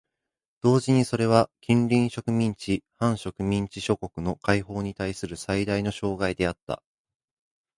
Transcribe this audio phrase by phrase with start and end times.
[0.61, 6.81] 同時にそれは近隣植民地・半植民地諸国の解放にたいする最大の障害であった。